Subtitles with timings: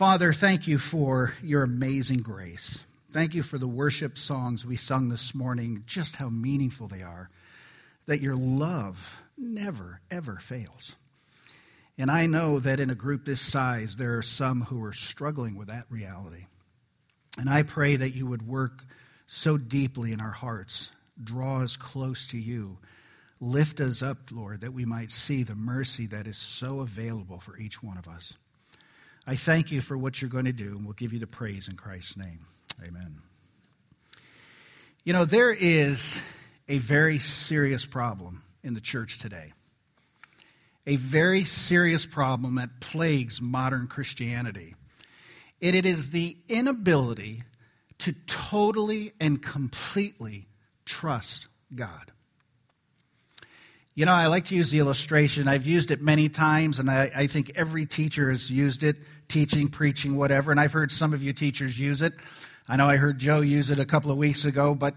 [0.00, 2.82] Father, thank you for your amazing grace.
[3.12, 7.28] Thank you for the worship songs we sung this morning, just how meaningful they are.
[8.06, 10.96] That your love never, ever fails.
[11.98, 15.54] And I know that in a group this size, there are some who are struggling
[15.54, 16.46] with that reality.
[17.36, 18.82] And I pray that you would work
[19.26, 20.90] so deeply in our hearts,
[21.22, 22.78] draw us close to you,
[23.38, 27.58] lift us up, Lord, that we might see the mercy that is so available for
[27.58, 28.38] each one of us.
[29.30, 31.68] I thank you for what you're going to do, and we'll give you the praise
[31.68, 32.40] in Christ's name.
[32.84, 33.20] Amen.
[35.04, 36.18] You know, there is
[36.68, 39.52] a very serious problem in the church today.
[40.88, 44.74] A very serious problem that plagues modern Christianity.
[45.60, 47.44] It is the inability
[47.98, 50.48] to totally and completely
[50.84, 52.10] trust God.
[53.94, 55.48] You know, I like to use the illustration.
[55.48, 58.96] I've used it many times, and I, I, think every teacher has used it,
[59.28, 60.52] teaching, preaching, whatever.
[60.52, 62.14] And I've heard some of you teachers use it.
[62.68, 64.94] I know I heard Joe use it a couple of weeks ago, but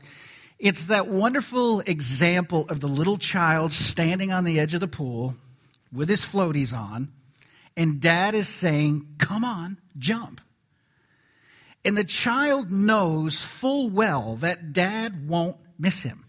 [0.59, 5.36] it's that wonderful example of the little child standing on the edge of the pool
[5.91, 7.11] with his floaties on,
[7.75, 10.39] and dad is saying, Come on, jump.
[11.83, 16.25] And the child knows full well that dad won't miss him.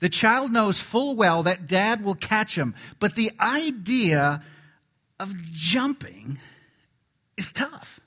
[0.00, 4.42] The child knows full well that dad will catch him, but the idea
[5.18, 6.38] of jumping
[7.36, 8.00] is tough.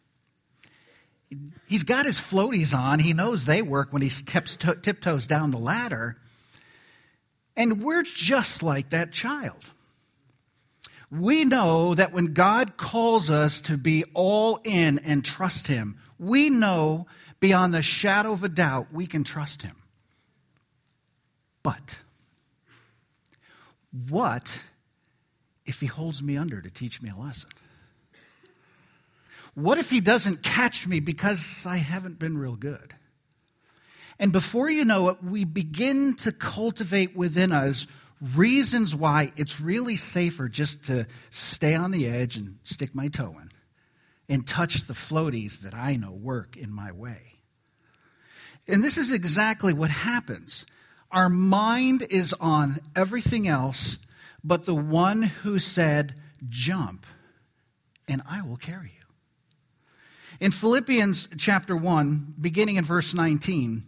[1.67, 2.99] He's got his floaties on.
[2.99, 6.17] He knows they work when he tiptoes down the ladder.
[7.55, 9.71] And we're just like that child.
[11.11, 16.49] We know that when God calls us to be all in and trust Him, we
[16.49, 17.05] know
[17.39, 19.75] beyond the shadow of a doubt we can trust Him.
[21.63, 21.97] But
[24.09, 24.61] what
[25.65, 27.49] if he holds me under to teach me a lesson?
[29.55, 32.93] What if he doesn't catch me because I haven't been real good?
[34.19, 37.87] And before you know it, we begin to cultivate within us
[38.35, 43.35] reasons why it's really safer just to stay on the edge and stick my toe
[43.41, 43.51] in
[44.29, 47.33] and touch the floaties that I know work in my way.
[48.67, 50.65] And this is exactly what happens.
[51.13, 53.99] Our mind is on everything else
[54.43, 56.15] but the one who said,
[56.49, 57.05] Jump,
[58.07, 59.05] and I will carry you.
[60.39, 63.83] In Philippians chapter 1, beginning in verse 19,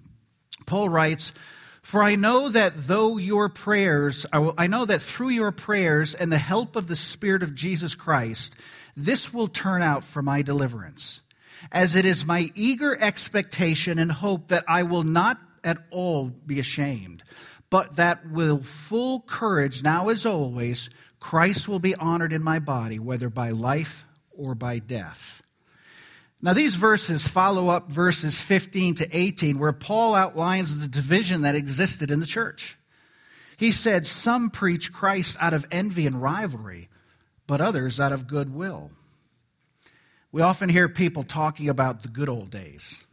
[0.65, 1.33] Paul writes,
[1.81, 6.37] For I know that though your prayers, I know that through your prayers and the
[6.37, 8.55] help of the Spirit of Jesus Christ,
[8.95, 11.21] this will turn out for my deliverance,
[11.71, 16.59] as it is my eager expectation and hope that I will not at all be
[16.59, 17.23] ashamed,
[17.69, 20.89] but that with full courage, now as always,
[21.19, 25.41] Christ will be honored in my body, whether by life or by death.
[26.41, 31.55] Now, these verses follow up verses 15 to 18, where Paul outlines the division that
[31.55, 32.77] existed in the church.
[33.57, 36.89] He said, Some preach Christ out of envy and rivalry,
[37.47, 38.91] but others out of goodwill.
[40.31, 43.05] We often hear people talking about the good old days.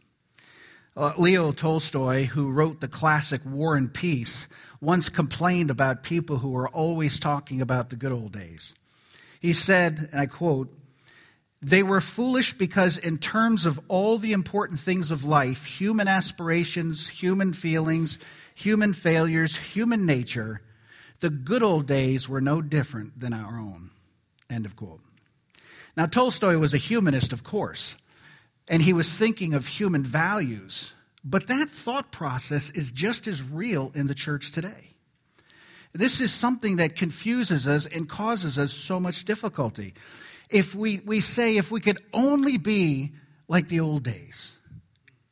[0.95, 4.47] Uh, Leo Tolstoy, who wrote the classic War and Peace,
[4.79, 8.73] once complained about people who were always talking about the good old days.
[9.39, 10.71] He said, and I quote,
[11.61, 17.07] they were foolish because, in terms of all the important things of life human aspirations,
[17.07, 18.19] human feelings,
[18.53, 20.61] human failures, human nature
[21.23, 23.91] the good old days were no different than our own.
[24.49, 24.99] End of quote.
[25.95, 27.95] Now, Tolstoy was a humanist, of course
[28.67, 30.93] and he was thinking of human values.
[31.23, 34.91] But that thought process is just as real in the church today.
[35.93, 39.93] This is something that confuses us and causes us so much difficulty.
[40.49, 43.13] If we, we say, if we could only be
[43.47, 44.57] like the old days,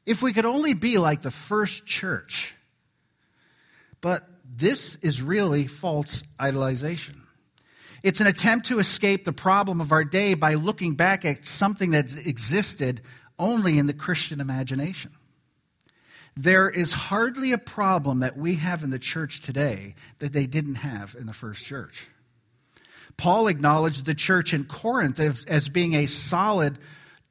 [0.05, 2.55] if we could only be like the first church.
[4.01, 7.15] But this is really false idolization.
[8.03, 11.91] It's an attempt to escape the problem of our day by looking back at something
[11.91, 13.01] that existed
[13.41, 15.11] only in the Christian imagination.
[16.37, 20.75] There is hardly a problem that we have in the church today that they didn't
[20.75, 22.07] have in the first church.
[23.17, 26.77] Paul acknowledged the church in Corinth as, as being a solid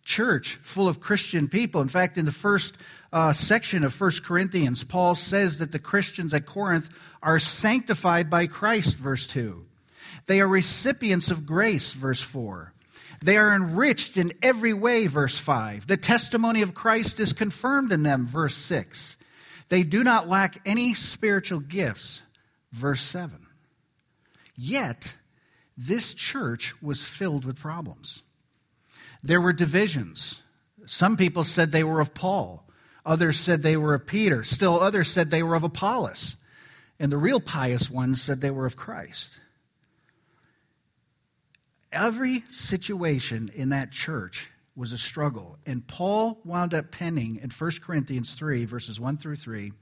[0.05, 1.81] church full of Christian people.
[1.81, 2.77] In fact, in the first
[3.12, 6.91] uh, section of 1 Corinthians, Paul says that the Christians at Corinth
[7.23, 9.65] are sanctified by Christ, verse 2.
[10.27, 12.73] They are recipients of grace, verse 4.
[13.22, 15.87] They are enriched in every way, verse 5.
[15.87, 19.17] The testimony of Christ is confirmed in them, verse 6.
[19.69, 22.22] They do not lack any spiritual gifts,
[22.72, 23.46] verse 7.
[24.56, 25.17] Yet,
[25.76, 28.22] this church was filled with problems.
[29.23, 30.43] There were divisions.
[30.87, 32.66] Some people said they were of Paul,
[33.05, 36.37] others said they were of Peter, still others said they were of Apollos,
[36.99, 39.38] and the real pious ones said they were of Christ.
[41.92, 45.58] Every situation in that church was a struggle.
[45.66, 49.72] And Paul wound up penning in 1 Corinthians 3, verses 1 through 3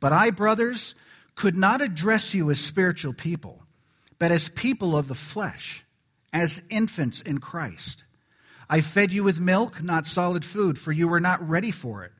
[0.00, 0.94] But I, brothers,
[1.34, 3.62] could not address you as spiritual people,
[4.18, 5.84] but as people of the flesh,
[6.32, 8.04] as infants in Christ.
[8.68, 12.12] I fed you with milk, not solid food, for you were not ready for it.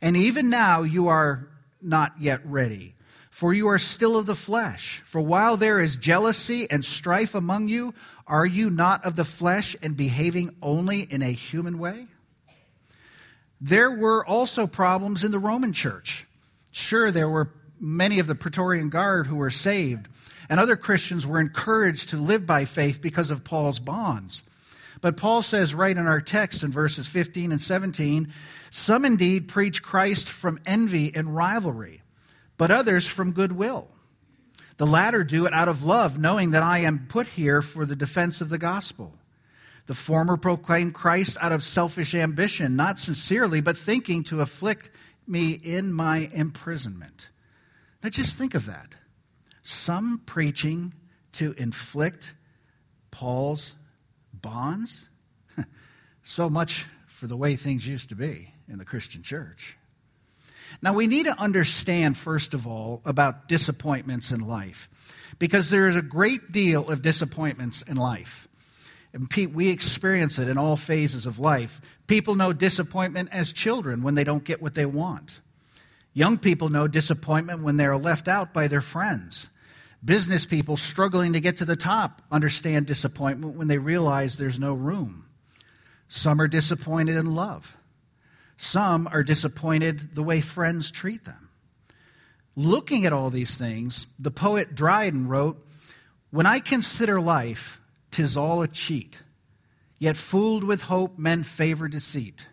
[0.00, 1.48] And even now you are
[1.82, 2.94] not yet ready,
[3.30, 5.02] for you are still of the flesh.
[5.06, 7.94] For while there is jealousy and strife among you,
[8.26, 12.06] are you not of the flesh and behaving only in a human way?
[13.60, 16.26] There were also problems in the Roman church.
[16.72, 20.08] Sure, there were many of the Praetorian Guard who were saved,
[20.48, 24.42] and other Christians were encouraged to live by faith because of Paul's bonds.
[25.00, 28.32] But Paul says right in our text in verses 15 and 17
[28.70, 31.99] some indeed preach Christ from envy and rivalry,
[32.60, 33.88] but others from goodwill.
[34.76, 37.96] The latter do it out of love, knowing that I am put here for the
[37.96, 39.14] defense of the gospel.
[39.86, 44.90] The former proclaim Christ out of selfish ambition, not sincerely, but thinking to afflict
[45.26, 47.30] me in my imprisonment.
[48.02, 48.94] Now just think of that.
[49.62, 50.92] Some preaching
[51.32, 52.34] to inflict
[53.10, 53.74] Paul's
[54.34, 55.08] bonds.
[56.22, 59.78] so much for the way things used to be in the Christian church.
[60.82, 64.88] Now, we need to understand, first of all, about disappointments in life,
[65.38, 68.48] because there is a great deal of disappointments in life.
[69.12, 71.80] And Pete, we experience it in all phases of life.
[72.06, 75.40] People know disappointment as children when they don't get what they want.
[76.12, 79.48] Young people know disappointment when they're left out by their friends.
[80.04, 84.74] Business people struggling to get to the top understand disappointment when they realize there's no
[84.74, 85.26] room.
[86.08, 87.76] Some are disappointed in love.
[88.60, 91.48] Some are disappointed the way friends treat them.
[92.56, 95.66] Looking at all these things, the poet Dryden wrote,
[96.30, 97.80] When I consider life,
[98.10, 99.22] tis all a cheat.
[99.98, 102.46] Yet fooled with hope, men favor deceit.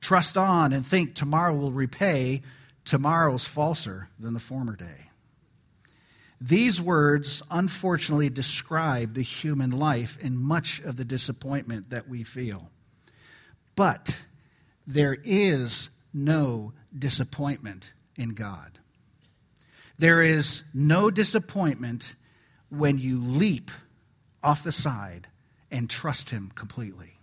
[0.00, 2.42] Trust on and think tomorrow will repay.
[2.84, 5.10] Tomorrow's falser than the former day.
[6.40, 12.68] These words unfortunately describe the human life and much of the disappointment that we feel.
[13.76, 14.26] But
[14.86, 18.78] there is no disappointment in God.
[19.98, 22.14] There is no disappointment
[22.68, 23.70] when you leap
[24.42, 25.28] off the side
[25.70, 27.14] and trust Him completely.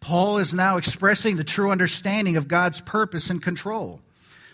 [0.00, 4.00] Paul is now expressing the true understanding of God's purpose and control.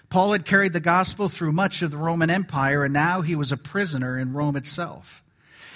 [0.08, 3.52] Paul had carried the gospel through much of the Roman Empire, and now he was
[3.52, 5.22] a prisoner in Rome itself.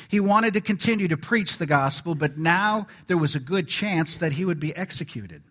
[0.08, 4.18] He wanted to continue to preach the gospel, but now there was a good chance
[4.18, 5.42] that he would be executed.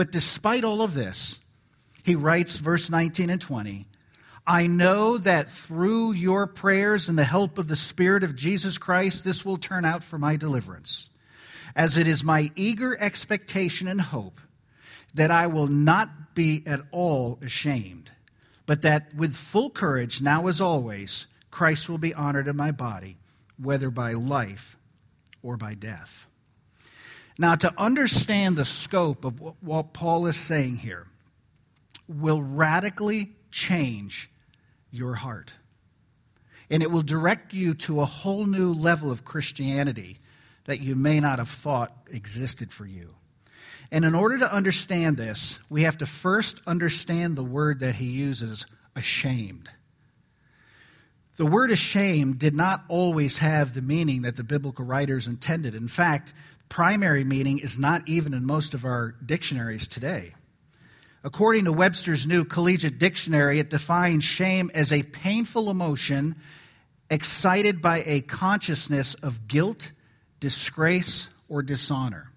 [0.00, 1.38] But despite all of this,
[2.04, 3.86] he writes, verse 19 and 20,
[4.46, 9.24] I know that through your prayers and the help of the Spirit of Jesus Christ,
[9.24, 11.10] this will turn out for my deliverance,
[11.76, 14.40] as it is my eager expectation and hope
[15.12, 18.10] that I will not be at all ashamed,
[18.64, 23.18] but that with full courage, now as always, Christ will be honored in my body,
[23.58, 24.78] whether by life
[25.42, 26.26] or by death.
[27.38, 31.06] Now, to understand the scope of what Paul is saying here
[32.08, 34.30] will radically change
[34.90, 35.54] your heart.
[36.68, 40.18] And it will direct you to a whole new level of Christianity
[40.66, 43.14] that you may not have thought existed for you.
[43.90, 48.06] And in order to understand this, we have to first understand the word that he
[48.06, 49.68] uses, ashamed.
[51.36, 55.74] The word ashamed did not always have the meaning that the biblical writers intended.
[55.74, 56.34] In fact,
[56.70, 60.32] primary meaning is not even in most of our dictionaries today.
[61.22, 66.36] According to Webster's New Collegiate Dictionary, it defines shame as a painful emotion
[67.10, 69.92] excited by a consciousness of guilt,
[70.38, 72.30] disgrace, or dishonor.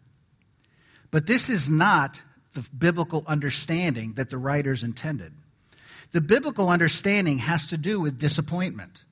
[1.11, 2.21] But this is not
[2.53, 5.31] the biblical understanding that the writers intended.
[6.11, 9.05] The biblical understanding has to do with disappointment.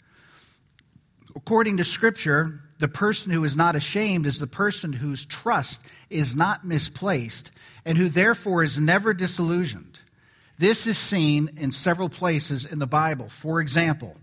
[1.35, 6.35] According to Scripture, the person who is not ashamed is the person whose trust is
[6.35, 7.51] not misplaced
[7.85, 9.99] and who therefore is never disillusioned.
[10.57, 13.29] This is seen in several places in the Bible.
[13.29, 14.17] For example,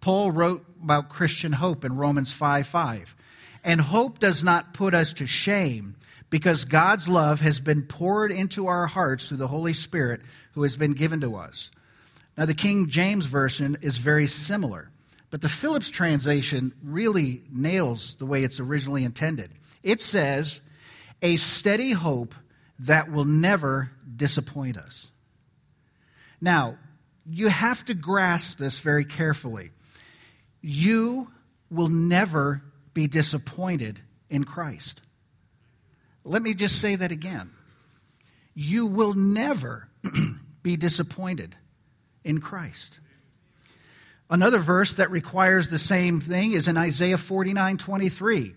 [0.00, 3.16] Paul wrote about Christian hope in Romans 5 5.
[3.64, 5.96] And hope does not put us to shame
[6.30, 10.20] because God's love has been poured into our hearts through the Holy Spirit
[10.52, 11.72] who has been given to us.
[12.38, 14.90] Now, the King James Version is very similar,
[15.30, 19.50] but the Phillips translation really nails the way it's originally intended.
[19.82, 20.60] It says,
[21.22, 22.34] a steady hope
[22.80, 25.10] that will never disappoint us.
[26.40, 26.78] Now,
[27.28, 29.70] you have to grasp this very carefully.
[30.60, 31.30] You
[31.70, 32.62] will never
[32.94, 35.00] be disappointed in Christ.
[36.24, 37.50] Let me just say that again.
[38.54, 39.88] You will never
[40.62, 41.56] be disappointed
[42.24, 42.98] in Christ.
[44.28, 48.54] Another verse that requires the same thing is in Isaiah 49 23.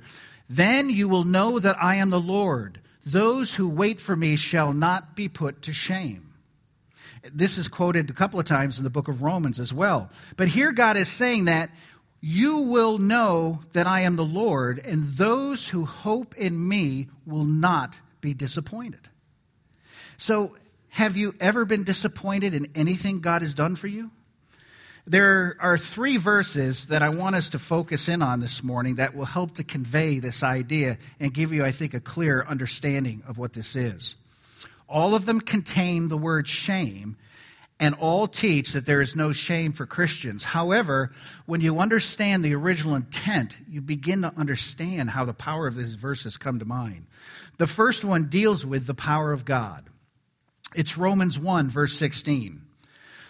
[0.50, 2.80] Then you will know that I am the Lord.
[3.06, 6.34] Those who wait for me shall not be put to shame.
[7.32, 10.10] This is quoted a couple of times in the book of Romans as well.
[10.38, 11.70] But here God is saying that
[12.22, 17.46] you will know that I am the Lord, and those who hope in me will
[17.46, 19.08] not be disappointed.
[20.18, 20.56] So,
[20.90, 24.12] have you ever been disappointed in anything God has done for you?
[25.10, 29.16] There are three verses that I want us to focus in on this morning that
[29.16, 33.40] will help to convey this idea and give you, I think, a clear understanding of
[33.40, 34.16] what this is.
[34.88, 37.18] All of them contain the word shame,
[37.80, 40.44] and all teach that there is no shame for Christians.
[40.44, 41.12] However,
[41.48, 45.96] when you understand the original intent, you begin to understand how the power of these
[45.96, 47.08] verses come to mind.
[47.58, 49.90] The first one deals with the power of God.
[50.76, 52.62] It's Romans 1, verse 16.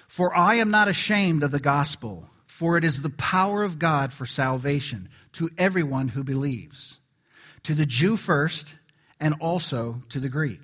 [0.10, 4.12] For I am not ashamed of the gospel, for it is the power of God
[4.12, 7.00] for salvation to everyone who believes,
[7.62, 8.76] to the Jew first,
[9.20, 10.62] and also to the Greek.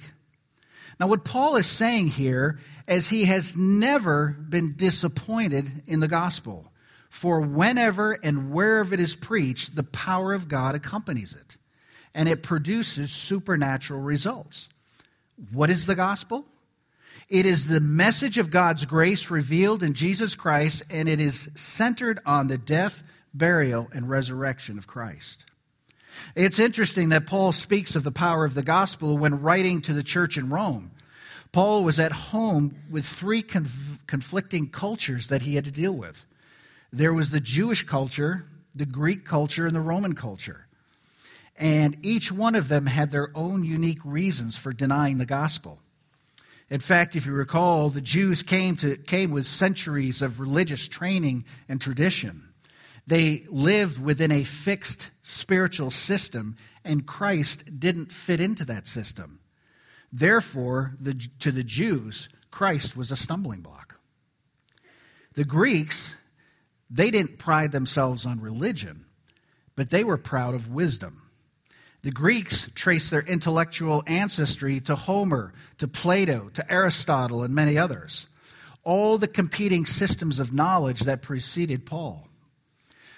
[0.99, 6.71] Now, what Paul is saying here is he has never been disappointed in the gospel.
[7.09, 11.57] For whenever and wherever it is preached, the power of God accompanies it,
[12.15, 14.69] and it produces supernatural results.
[15.51, 16.47] What is the gospel?
[17.27, 22.19] It is the message of God's grace revealed in Jesus Christ, and it is centered
[22.25, 23.01] on the death,
[23.33, 25.45] burial, and resurrection of Christ.
[26.35, 30.03] It's interesting that Paul speaks of the power of the gospel when writing to the
[30.03, 30.91] church in Rome.
[31.51, 36.23] Paul was at home with three conf- conflicting cultures that he had to deal with
[36.93, 40.65] there was the Jewish culture, the Greek culture, and the Roman culture.
[41.57, 45.79] And each one of them had their own unique reasons for denying the gospel.
[46.69, 51.45] In fact, if you recall, the Jews came, to, came with centuries of religious training
[51.69, 52.49] and tradition.
[53.07, 59.39] They lived within a fixed spiritual system, and Christ didn't fit into that system.
[60.11, 63.99] Therefore, the, to the Jews, Christ was a stumbling block.
[65.35, 66.15] The Greeks,
[66.89, 69.05] they didn't pride themselves on religion,
[69.75, 71.21] but they were proud of wisdom.
[72.05, 78.27] The Greeks traced their intellectual ancestry to Homer, to Plato, to Aristotle, and many others.
[78.83, 82.27] All the competing systems of knowledge that preceded Paul.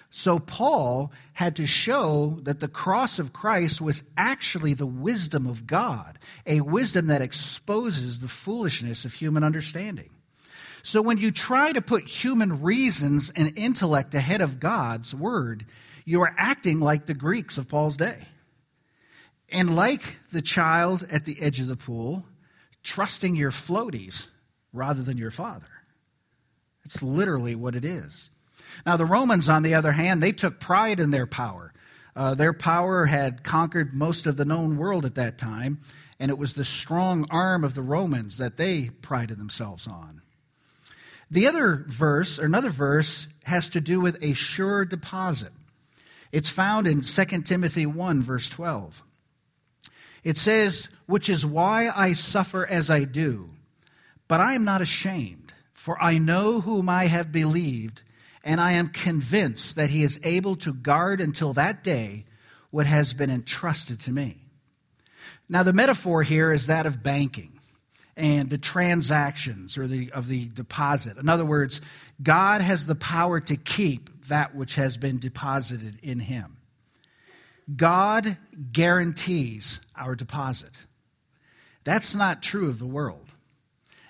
[0.10, 5.68] So Paul had to show that the cross of Christ was actually the wisdom of
[5.68, 10.12] God, a wisdom that exposes the foolishness of human understanding.
[10.82, 15.66] So when you try to put human reasons and intellect ahead of God's word,
[16.06, 18.28] you are acting like the Greeks of Paul's day.
[19.50, 22.26] And like the child at the edge of the pool,
[22.84, 24.28] trusting your floaties
[24.74, 25.68] rather than your father.
[26.84, 28.30] It's literally what it is.
[28.86, 31.74] Now, the Romans, on the other hand, they took pride in their power.
[32.16, 35.80] Uh, their power had conquered most of the known world at that time,
[36.20, 40.22] and it was the strong arm of the Romans that they prided themselves on.
[41.30, 45.52] The other verse, or another verse, has to do with a sure deposit.
[46.32, 49.04] It's found in 2 Timothy 1, verse 12.
[50.28, 53.50] It says, Which is why I suffer as I do,
[54.28, 58.02] but I am not ashamed, for I know whom I have believed
[58.44, 62.26] and I am convinced that he is able to guard until that day
[62.72, 64.42] what has been entrusted to me.
[65.48, 67.58] Now, the metaphor here is that of banking
[68.18, 71.16] and the transactions or the, of the deposit.
[71.16, 71.80] In other words,
[72.22, 76.57] God has the power to keep that which has been deposited in him.
[77.76, 78.38] God
[78.72, 80.72] guarantees our deposit.
[81.84, 83.34] That's not true of the world.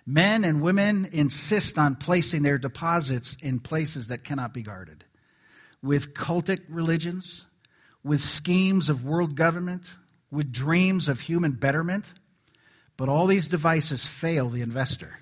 [0.05, 5.03] Men and women insist on placing their deposits in places that cannot be guarded.
[5.83, 7.45] With cultic religions,
[8.03, 9.85] with schemes of world government,
[10.31, 12.05] with dreams of human betterment.
[12.95, 15.17] But all these devices fail the investor.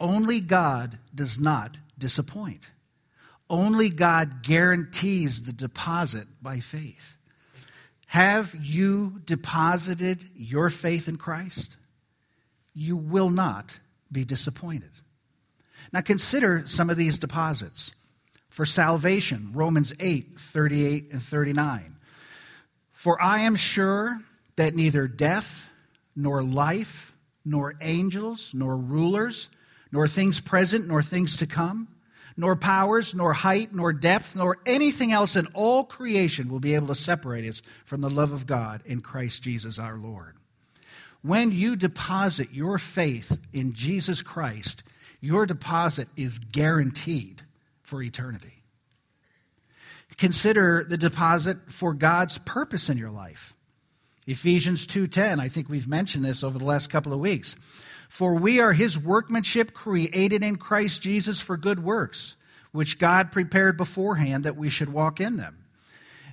[0.00, 2.70] Only God does not disappoint.
[3.48, 7.18] Only God guarantees the deposit by faith.
[8.12, 11.78] Have you deposited your faith in Christ?
[12.74, 13.78] You will not
[14.12, 14.90] be disappointed.
[15.94, 17.90] Now consider some of these deposits.
[18.50, 21.96] For salvation, Romans 8, 38 and 39.
[22.92, 24.20] For I am sure
[24.56, 25.70] that neither death,
[26.14, 27.16] nor life,
[27.46, 29.48] nor angels, nor rulers,
[29.90, 31.88] nor things present, nor things to come,
[32.36, 36.88] nor powers, nor height, nor depth, nor anything else in all creation will be able
[36.88, 40.36] to separate us from the love of God in Christ Jesus our Lord.
[41.22, 44.82] When you deposit your faith in Jesus Christ,
[45.20, 47.42] your deposit is guaranteed
[47.82, 48.62] for eternity.
[50.18, 53.54] Consider the deposit for God's purpose in your life.
[54.26, 57.56] Ephesians 2:10, I think we've mentioned this over the last couple of weeks.
[58.12, 62.36] For we are his workmanship created in Christ Jesus for good works,
[62.70, 65.64] which God prepared beforehand that we should walk in them.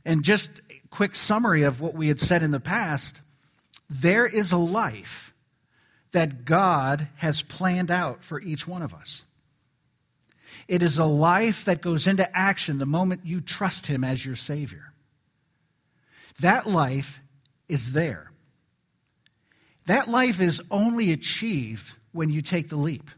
[0.04, 3.22] And just a quick summary of what we had said in the past
[3.90, 5.34] there is a life
[6.12, 9.24] that God has planned out for each one of us.
[10.68, 14.36] It is a life that goes into action the moment you trust Him as your
[14.36, 14.92] Savior.
[16.42, 17.22] That life
[17.70, 18.29] is there.
[19.86, 23.10] That life is only achieved when you take the leap.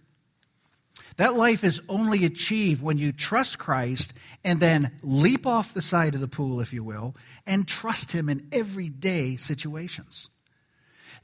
[1.17, 4.13] That life is only achieved when you trust Christ
[4.43, 7.15] and then leap off the side of the pool, if you will,
[7.45, 10.29] and trust Him in everyday situations.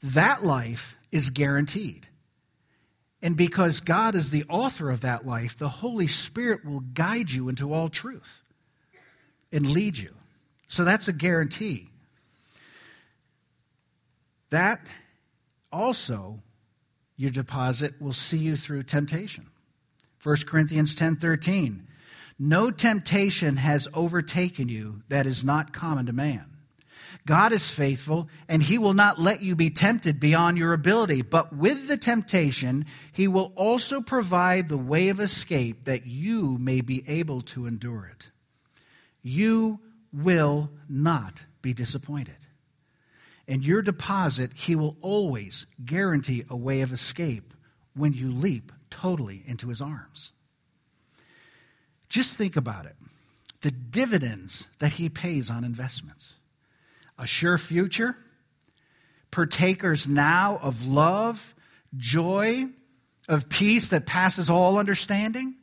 [0.02, 2.06] That life is guaranteed.
[3.22, 7.48] And because God is the author of that life, the Holy Spirit will guide you
[7.48, 8.40] into all truth
[9.50, 10.14] and lead you.
[10.68, 11.88] So that's a guarantee.
[14.50, 14.78] That
[15.72, 16.42] also,
[17.16, 19.46] your deposit will see you through temptation.
[20.22, 21.86] 1 Corinthians 10:13
[22.38, 26.46] No temptation has overtaken you that is not common to man.
[27.26, 31.54] God is faithful, and he will not let you be tempted beyond your ability, but
[31.54, 37.04] with the temptation, he will also provide the way of escape that you may be
[37.06, 38.30] able to endure it.
[39.22, 39.80] You
[40.12, 42.36] will not be disappointed
[43.48, 47.54] and your deposit, he will always guarantee a way of escape
[47.94, 50.32] when you leap totally into his arms.
[52.10, 52.94] Just think about it
[53.60, 56.34] the dividends that he pays on investments.
[57.18, 58.16] A sure future,
[59.32, 61.56] partakers now of love,
[61.96, 62.66] joy,
[63.28, 65.56] of peace that passes all understanding.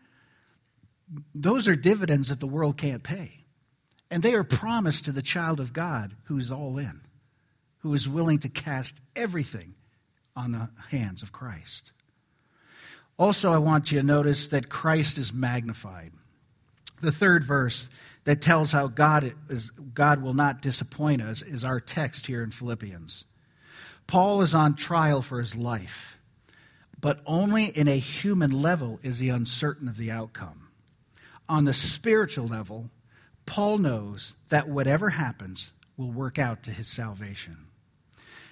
[1.33, 3.45] Those are dividends that the world can't pay.
[4.11, 7.04] And they are promised to the child of God who's all in
[7.85, 9.75] who is willing to cast everything
[10.35, 11.91] on the hands of Christ.
[13.19, 16.11] Also, I want you to notice that Christ is magnified.
[17.03, 17.87] The third verse
[18.23, 22.49] that tells how God, is, God will not disappoint us is our text here in
[22.49, 23.23] Philippians.
[24.07, 26.19] Paul is on trial for his life,
[26.99, 30.69] but only in a human level is he uncertain of the outcome.
[31.47, 32.89] On the spiritual level,
[33.45, 37.57] Paul knows that whatever happens will work out to his salvation.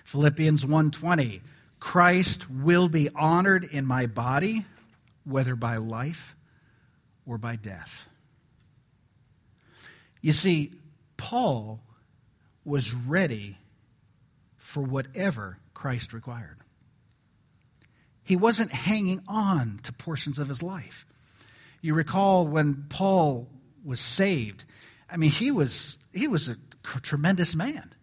[0.04, 1.42] Philippians 1:20
[1.80, 4.66] Christ will be honored in my body
[5.26, 6.36] whether by life
[7.26, 8.08] or by death.
[10.22, 10.72] You see,
[11.18, 11.82] Paul
[12.64, 13.58] was ready
[14.56, 16.58] for whatever Christ required.
[18.24, 21.06] He wasn't hanging on to portions of his life.
[21.82, 23.50] You recall when Paul
[23.84, 24.64] was saved,
[25.12, 27.94] I mean, he was, he was a tremendous man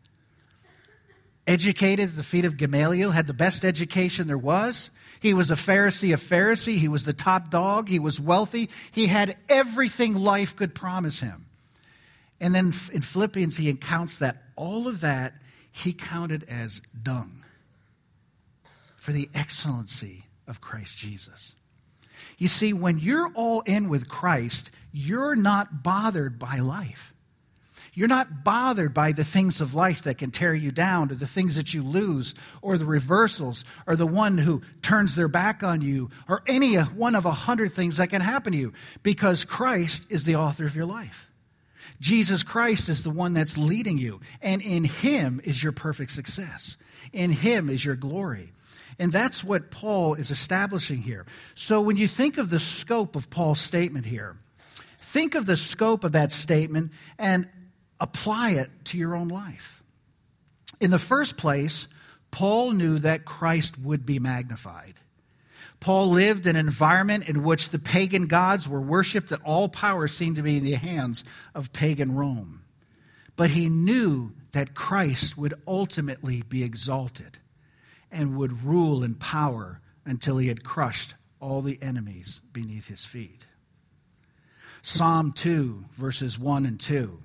[1.50, 4.90] educated at the feet of Gamaliel, had the best education there was.
[5.18, 6.76] He was a Pharisee of Pharisee.
[6.76, 7.88] He was the top dog.
[7.88, 8.70] He was wealthy.
[8.92, 11.46] He had everything life could promise him.
[12.40, 15.34] And then in Philippians, he accounts that all of that
[15.72, 17.44] he counted as dung
[18.96, 21.56] for the excellency of Christ Jesus.
[22.38, 27.12] You see, when you're all in with Christ, you're not bothered by life.
[27.94, 31.26] You're not bothered by the things of life that can tear you down, or the
[31.26, 35.80] things that you lose, or the reversals, or the one who turns their back on
[35.80, 38.72] you, or any one of a hundred things that can happen to you,
[39.02, 41.28] because Christ is the author of your life.
[42.00, 46.76] Jesus Christ is the one that's leading you, and in Him is your perfect success.
[47.12, 48.52] In Him is your glory.
[48.98, 51.26] And that's what Paul is establishing here.
[51.54, 54.36] So when you think of the scope of Paul's statement here,
[55.00, 57.48] think of the scope of that statement and
[58.00, 59.82] apply it to your own life.
[60.80, 61.86] In the first place,
[62.30, 64.94] Paul knew that Christ would be magnified.
[65.80, 70.06] Paul lived in an environment in which the pagan gods were worshiped, and all power
[70.06, 72.62] seemed to be in the hands of pagan Rome.
[73.36, 77.38] But he knew that Christ would ultimately be exalted
[78.10, 83.46] and would rule in power until he had crushed all the enemies beneath his feet.
[84.82, 87.18] Psalm 2, verses 1 and 2.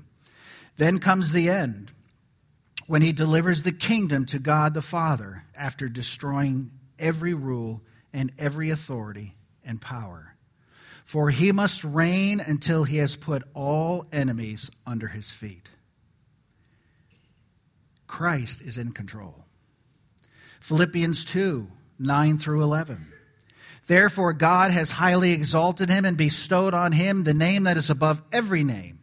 [0.77, 1.91] Then comes the end,
[2.87, 7.81] when he delivers the kingdom to God the Father after destroying every rule
[8.13, 10.35] and every authority and power.
[11.05, 15.69] For he must reign until he has put all enemies under his feet.
[18.07, 19.45] Christ is in control.
[20.61, 23.05] Philippians 2 9 through 11.
[23.87, 28.21] Therefore, God has highly exalted him and bestowed on him the name that is above
[28.31, 28.99] every name,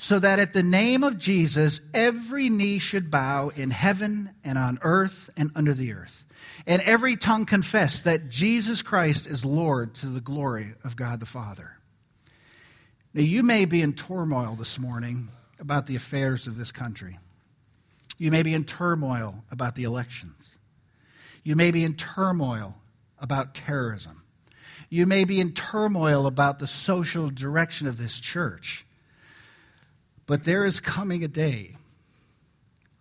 [0.00, 4.78] so that at the name of Jesus every knee should bow in heaven and on
[4.80, 6.24] earth and under the earth,
[6.66, 11.26] and every tongue confess that Jesus Christ is Lord to the glory of God the
[11.26, 11.72] Father.
[13.12, 17.18] Now, you may be in turmoil this morning about the affairs of this country.
[18.16, 20.48] You may be in turmoil about the elections.
[21.44, 22.74] You may be in turmoil
[23.18, 24.22] about terrorism.
[24.88, 28.86] You may be in turmoil about the social direction of this church.
[30.30, 31.74] But there is coming a day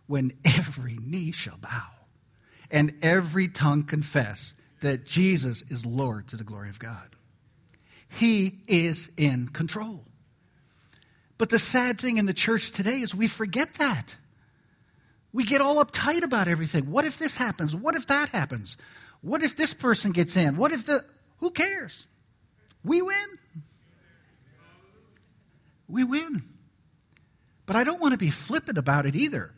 [0.08, 1.86] when every knee shall bow
[2.72, 7.16] and every tongue confess that Jesus is Lord to the glory of God.
[8.08, 10.04] He is in control.
[11.38, 14.16] But the sad thing in the church today is we forget that.
[15.32, 16.90] We get all uptight about everything.
[16.90, 17.76] What if this happens?
[17.76, 18.76] What if that happens?
[19.22, 20.58] What if this person gets in?
[20.58, 21.06] What if the.
[21.42, 22.08] Who cares?
[22.84, 23.28] We win.
[25.88, 26.49] We win.
[27.70, 29.52] But I don't want to be flippant about it either.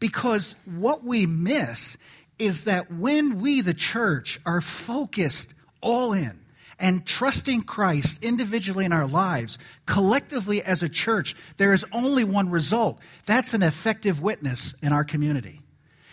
[0.00, 1.96] Because what we miss
[2.36, 6.40] is that when we, the church, are focused all in
[6.80, 12.50] and trusting Christ individually in our lives, collectively as a church, there is only one
[12.50, 12.98] result.
[13.26, 15.60] That's an effective witness in our community.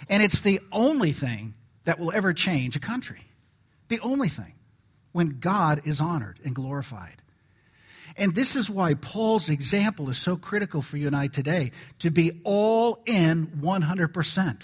[0.07, 3.21] And it's the only thing that will ever change a country.
[3.87, 4.53] The only thing.
[5.13, 7.23] When God is honored and glorified.
[8.17, 12.11] And this is why Paul's example is so critical for you and I today to
[12.11, 14.61] be all in 100%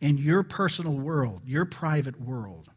[0.00, 2.70] in your personal world, your private world.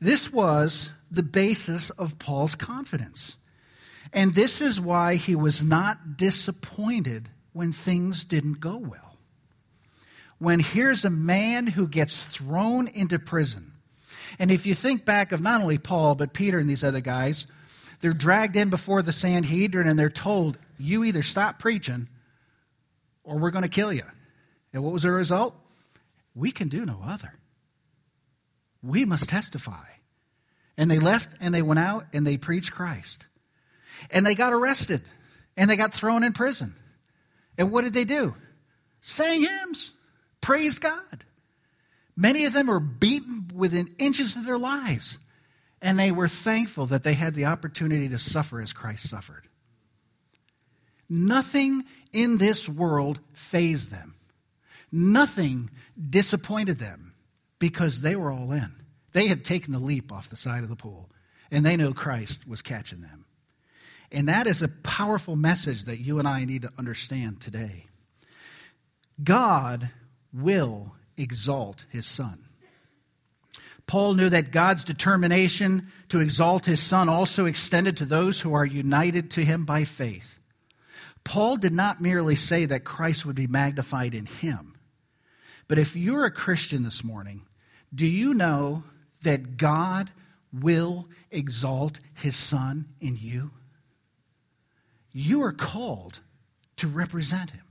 [0.00, 3.36] This was the basis of Paul's confidence.
[4.12, 9.14] And this is why he was not disappointed when things didn't go well
[10.38, 13.72] when here's a man who gets thrown into prison.
[14.38, 17.46] And if you think back of not only Paul, but Peter and these other guys,
[18.04, 22.06] they're dragged in before the Sanhedrin and they're told, you either stop preaching
[23.22, 24.02] or we're going to kill you.
[24.74, 25.56] And what was the result?
[26.34, 27.32] We can do no other.
[28.82, 29.86] We must testify.
[30.76, 33.24] And they left and they went out and they preached Christ.
[34.10, 35.00] And they got arrested
[35.56, 36.74] and they got thrown in prison.
[37.56, 38.34] And what did they do?
[39.00, 39.92] Sang hymns.
[40.42, 41.24] Praise God.
[42.18, 45.18] Many of them were beaten within inches of their lives,
[45.84, 49.46] and they were thankful that they had the opportunity to suffer as Christ suffered.
[51.10, 54.14] Nothing in this world fazed them.
[54.90, 55.68] Nothing
[56.08, 57.12] disappointed them
[57.58, 58.72] because they were all in.
[59.12, 61.10] They had taken the leap off the side of the pool,
[61.50, 63.26] and they knew Christ was catching them.
[64.10, 67.88] And that is a powerful message that you and I need to understand today.
[69.22, 69.90] God
[70.32, 72.43] will exalt his son.
[73.86, 78.64] Paul knew that God's determination to exalt his son also extended to those who are
[78.64, 80.38] united to him by faith.
[81.22, 84.74] Paul did not merely say that Christ would be magnified in him,
[85.68, 87.42] but if you're a Christian this morning,
[87.94, 88.84] do you know
[89.22, 90.10] that God
[90.52, 93.50] will exalt his son in you?
[95.12, 96.20] You are called
[96.76, 97.62] to represent him.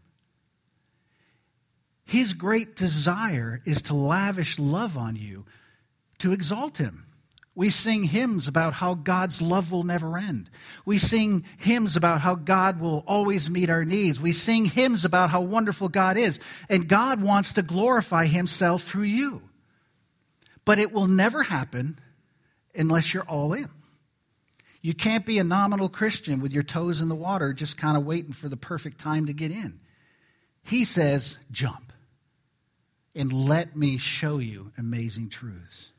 [2.06, 5.46] His great desire is to lavish love on you,
[6.20, 7.06] to exalt Him.
[7.56, 10.50] We sing hymns about how God's love will never end.
[10.86, 14.20] We sing hymns about how God will always meet our needs.
[14.20, 16.40] We sing hymns about how wonderful God is.
[16.68, 19.44] And God wants to glorify Himself through you.
[20.66, 22.00] But it will never happen
[22.74, 23.70] unless you're all in.
[24.82, 28.06] You can't be a nominal Christian with your toes in the water, just kind of
[28.06, 29.80] waiting for the perfect time to get in.
[30.64, 31.94] He says, jump
[33.16, 35.93] and let me show you amazing truths.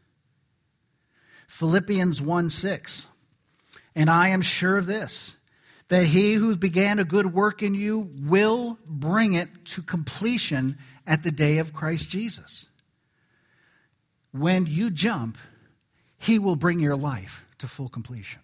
[1.48, 3.06] Philippians 1 6.
[3.96, 5.36] And I am sure of this
[5.88, 11.22] that he who began a good work in you will bring it to completion at
[11.22, 12.66] the day of Christ Jesus.
[14.32, 15.38] When you jump,
[16.18, 18.40] he will bring your life to full completion.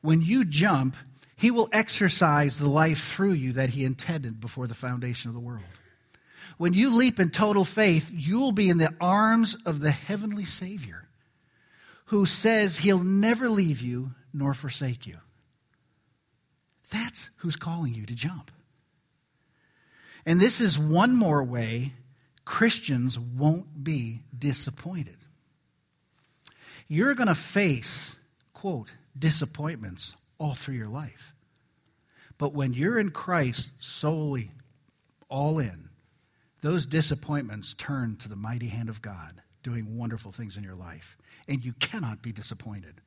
[0.00, 0.96] When you jump,
[1.36, 5.40] he will exercise the life through you that he intended before the foundation of the
[5.40, 5.64] world.
[6.56, 10.44] When you leap in total faith, you will be in the arms of the heavenly
[10.44, 11.08] Savior
[12.12, 15.16] who says he'll never leave you nor forsake you.
[16.90, 18.50] That's who's calling you to jump.
[20.26, 21.94] And this is one more way
[22.44, 25.16] Christians won't be disappointed.
[26.86, 28.14] You're going to face,
[28.52, 31.34] quote, disappointments all through your life.
[32.36, 34.50] But when you're in Christ solely,
[35.30, 35.88] all in,
[36.60, 41.16] those disappointments turn to the mighty hand of God doing wonderful things in your life.
[41.48, 43.00] And you cannot be disappointed.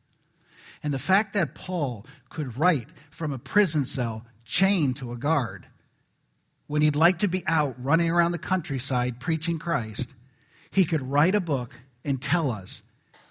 [0.83, 5.67] And the fact that Paul could write from a prison cell chained to a guard
[6.67, 10.13] when he'd like to be out running around the countryside preaching Christ,
[10.71, 12.81] he could write a book and tell us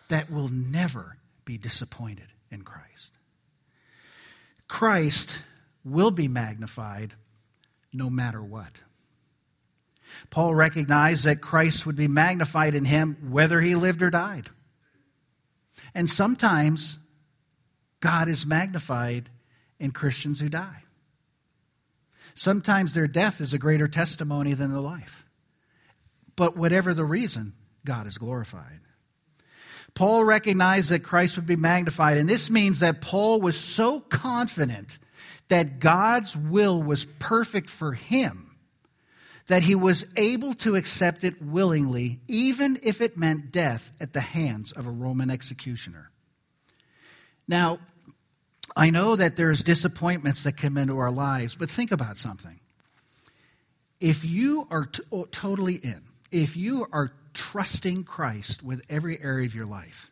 [0.08, 3.12] that we'll never be disappointed in Christ.
[4.68, 5.42] Christ
[5.84, 7.14] will be magnified
[7.92, 8.80] no matter what.
[10.30, 14.48] Paul recognized that Christ would be magnified in him whether he lived or died.
[15.94, 16.98] And sometimes
[18.00, 19.30] God is magnified
[19.78, 20.82] in Christians who die.
[22.34, 25.24] Sometimes their death is a greater testimony than their life.
[26.36, 27.52] But whatever the reason,
[27.84, 28.80] God is glorified.
[29.94, 34.98] Paul recognized that Christ would be magnified, and this means that Paul was so confident
[35.48, 38.53] that God's will was perfect for him
[39.46, 44.20] that he was able to accept it willingly, even if it meant death at the
[44.20, 46.10] hands of a Roman executioner.
[47.46, 47.78] Now,
[48.74, 52.58] I know that there's disappointments that come into our lives, but think about something.
[54.00, 56.02] If you are t- totally in,
[56.32, 60.10] if you are trusting Christ with every area of your life,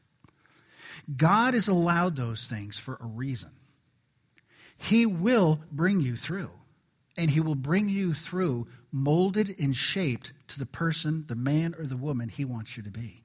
[1.17, 3.51] God has allowed those things for a reason.
[4.77, 6.51] He will bring you through,
[7.17, 11.87] and He will bring you through molded and shaped to the person, the man, or
[11.87, 13.25] the woman He wants you to be.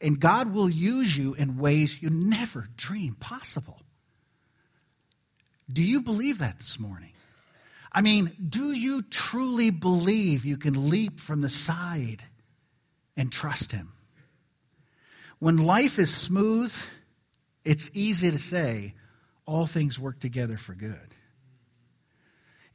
[0.00, 3.80] And God will use you in ways you never dreamed possible.
[5.72, 7.12] Do you believe that this morning?
[7.92, 12.22] I mean, do you truly believe you can leap from the side
[13.16, 13.92] and trust Him?
[15.38, 16.74] When life is smooth,
[17.64, 18.94] it's easy to say,
[19.46, 21.14] all things work together for good.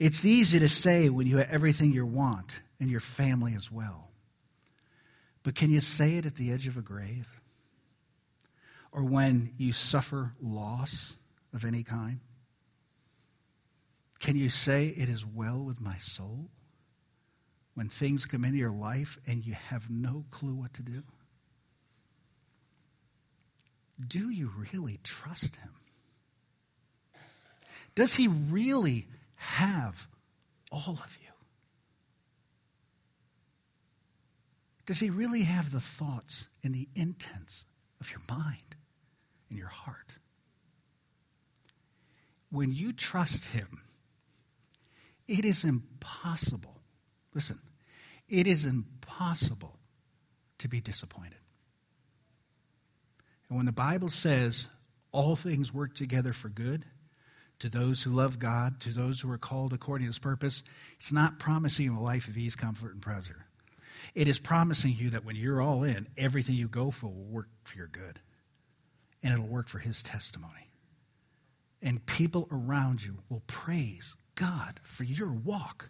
[0.01, 4.09] It's easy to say when you have everything you want and your family as well.
[5.43, 7.27] But can you say it at the edge of a grave?
[8.91, 11.15] Or when you suffer loss
[11.53, 12.19] of any kind?
[14.19, 16.49] Can you say, It is well with my soul?
[17.75, 21.03] When things come into your life and you have no clue what to do?
[24.07, 25.69] Do you really trust Him?
[27.93, 29.05] Does He really
[29.41, 30.07] have
[30.71, 31.27] all of you?
[34.85, 37.65] Does He really have the thoughts and the intents
[37.99, 38.75] of your mind
[39.49, 40.13] and your heart?
[42.51, 43.81] When you trust Him,
[45.27, 46.77] it is impossible,
[47.33, 47.59] listen,
[48.29, 49.79] it is impossible
[50.59, 51.39] to be disappointed.
[53.49, 54.67] And when the Bible says
[55.11, 56.85] all things work together for good
[57.61, 60.63] to those who love God, to those who are called according to his purpose,
[60.97, 63.45] it's not promising you a life of ease, comfort, and pleasure.
[64.15, 67.49] It is promising you that when you're all in, everything you go for will work
[67.63, 68.19] for your good.
[69.21, 70.69] And it'll work for his testimony.
[71.83, 75.89] And people around you will praise God for your walk.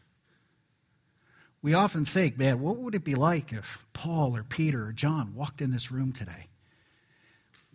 [1.62, 5.36] We often think, man, what would it be like if Paul or Peter or John
[5.36, 6.48] walked in this room today?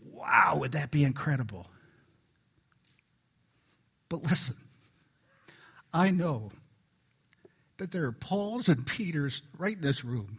[0.04, 1.66] Wow, would that be incredible?
[4.08, 4.56] But listen,
[5.92, 6.50] I know
[7.78, 10.38] that there are Pauls and Peters right in this room.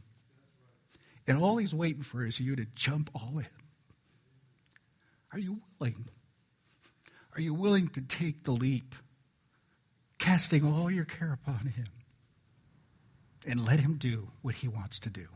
[1.27, 3.45] And all he's waiting for is you to jump all in.
[5.33, 6.07] Are you willing?
[7.35, 8.95] Are you willing to take the leap?
[10.17, 11.87] casting all your care upon him
[13.47, 15.27] and let him do what he wants to do.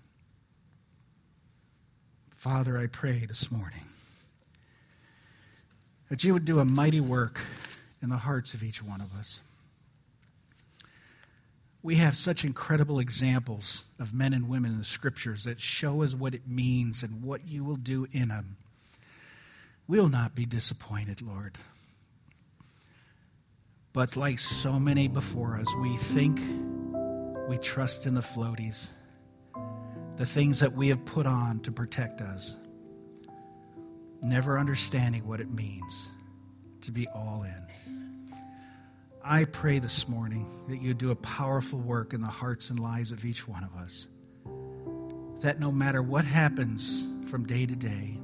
[2.36, 3.86] Father, I pray this morning
[6.10, 7.40] that you would do a mighty work
[8.02, 9.42] in the hearts of each one of us.
[11.84, 16.14] We have such incredible examples of men and women in the scriptures that show us
[16.14, 18.58] what it means and what you will do in them.
[19.88, 21.58] We'll not be disappointed, Lord.
[23.94, 26.40] But like so many before us, we think
[27.50, 28.90] we trust in the floaties,
[30.18, 32.56] the things that we have put on to protect us,
[34.22, 36.10] never understanding what it means
[36.84, 38.36] to be all in.
[39.24, 43.12] I pray this morning that you do a powerful work in the hearts and lives
[43.12, 44.08] of each one of us.
[45.42, 48.18] That no matter what happens from day to day,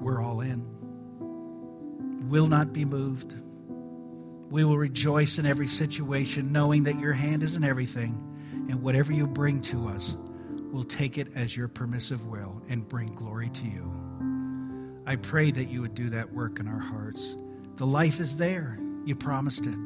[0.00, 0.76] we're all in.
[2.28, 3.34] Will not be moved
[4.50, 8.16] we will rejoice in every situation, knowing that your hand is in everything,
[8.70, 10.16] and whatever you bring to us,
[10.72, 13.92] we'll take it as your permissive will and bring glory to you.
[15.08, 17.34] I pray that you would do that work in our hearts.
[17.76, 18.78] The life is there.
[19.06, 19.78] You promised it.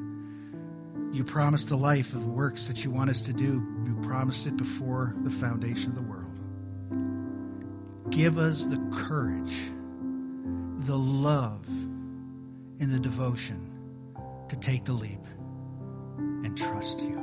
[1.12, 3.64] You promised the life of the works that you want us to do.
[3.84, 6.32] You promised it before the foundation of the world.
[8.10, 9.54] Give us the courage,
[10.86, 13.70] the love, and the devotion
[14.48, 15.24] to take the leap
[16.18, 17.16] and trust you.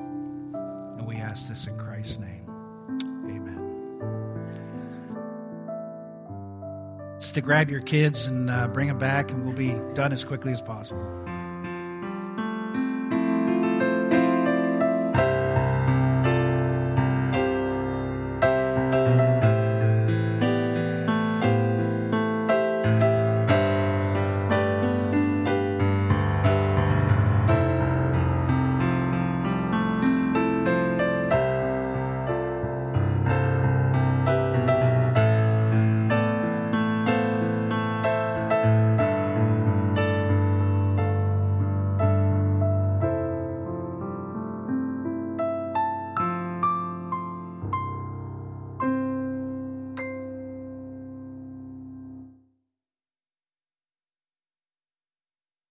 [0.97, 2.45] And we ask this in Christ's name.
[3.25, 3.68] Amen.
[7.33, 10.51] To grab your kids and uh, bring them back, and we'll be done as quickly
[10.51, 11.38] as possible.